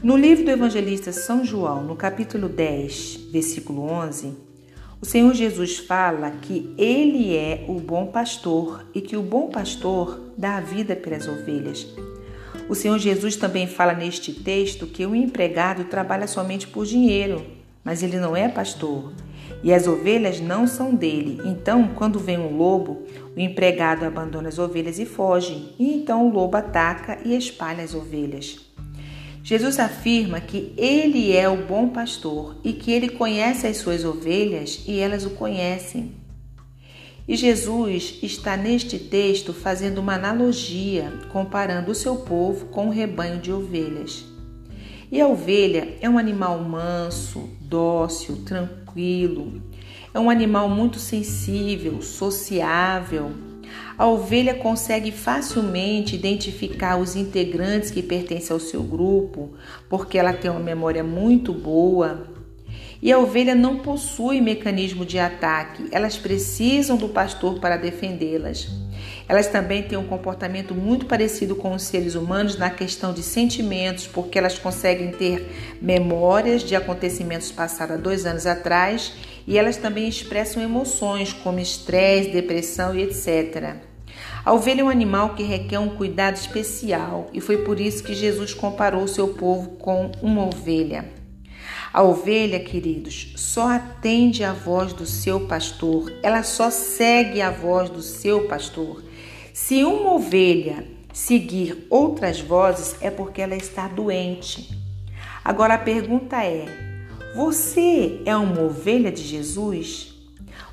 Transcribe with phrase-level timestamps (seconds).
[0.00, 4.32] No livro do evangelista São João, no capítulo 10, versículo 11,
[5.00, 10.32] o Senhor Jesus fala que ele é o bom pastor e que o bom pastor
[10.38, 11.84] dá a vida pelas ovelhas.
[12.68, 17.44] O Senhor Jesus também fala neste texto que o empregado trabalha somente por dinheiro,
[17.82, 19.12] mas ele não é pastor.
[19.64, 21.42] E as ovelhas não são dele.
[21.44, 23.02] Então, quando vem um lobo,
[23.36, 25.74] o empregado abandona as ovelhas e foge.
[25.76, 28.67] E então o lobo ataca e espalha as ovelhas.
[29.48, 34.84] Jesus afirma que ele é o bom pastor e que ele conhece as suas ovelhas
[34.86, 36.12] e elas o conhecem.
[37.26, 43.40] E Jesus está neste texto fazendo uma analogia, comparando o seu povo com um rebanho
[43.40, 44.22] de ovelhas.
[45.10, 49.62] E a ovelha é um animal manso, dócil, tranquilo.
[50.12, 53.32] É um animal muito sensível, sociável.
[53.96, 59.50] A ovelha consegue facilmente identificar os integrantes que pertencem ao seu grupo,
[59.88, 62.28] porque ela tem uma memória muito boa.
[63.00, 68.68] E a ovelha não possui mecanismo de ataque, elas precisam do pastor para defendê-las.
[69.28, 74.06] Elas também têm um comportamento muito parecido com os seres humanos na questão de sentimentos,
[74.06, 79.12] porque elas conseguem ter memórias de acontecimentos passados há dois anos atrás
[79.48, 83.76] e elas também expressam emoções como estresse, depressão e etc.
[84.44, 88.14] A ovelha é um animal que requer um cuidado especial e foi por isso que
[88.14, 91.10] Jesus comparou seu povo com uma ovelha.
[91.90, 97.88] A ovelha, queridos, só atende à voz do seu pastor, ela só segue a voz
[97.88, 99.02] do seu pastor.
[99.54, 104.78] Se uma ovelha seguir outras vozes, é porque ela está doente.
[105.42, 106.97] Agora a pergunta é:
[107.38, 110.12] você é uma ovelha de Jesus?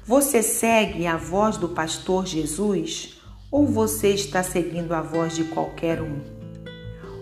[0.03, 3.21] Você segue a voz do pastor Jesus?
[3.51, 6.21] Ou você está seguindo a voz de qualquer um?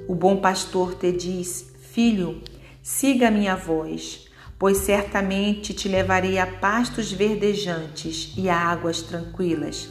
[0.08, 2.42] O bom pastor te diz: Filho,
[2.82, 9.90] siga a minha voz, pois certamente te levarei a pastos verdejantes e a águas tranquilas.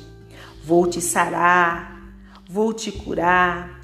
[0.65, 2.17] Vou te sarar,
[2.49, 3.83] vou te curar,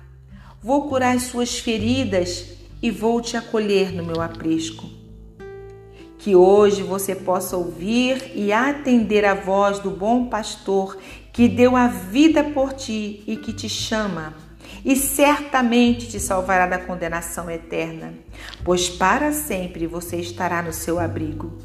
[0.62, 4.97] vou curar as suas feridas e vou te acolher no meu aprisco.
[6.18, 10.98] Que hoje você possa ouvir e atender a voz do bom pastor
[11.32, 14.34] que deu a vida por ti e que te chama,
[14.84, 18.14] e certamente te salvará da condenação eterna,
[18.64, 21.56] pois para sempre você estará no seu abrigo.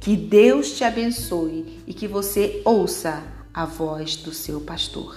[0.00, 3.22] Que Deus te abençoe e que você ouça
[3.54, 5.16] a voz do seu pastor.